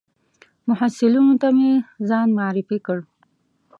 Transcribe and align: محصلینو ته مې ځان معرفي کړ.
محصلینو 0.69 1.33
ته 1.41 1.49
مې 1.57 1.73
ځان 2.07 2.27
معرفي 2.37 2.77
کړ. 2.85 2.99